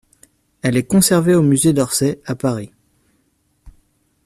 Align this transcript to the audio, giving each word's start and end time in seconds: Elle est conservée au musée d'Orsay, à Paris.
Elle 0.63 0.77
est 0.77 0.87
conservée 0.87 1.35
au 1.35 1.43
musée 1.43 1.73
d'Orsay, 1.73 2.19
à 2.25 2.33
Paris. 2.33 2.71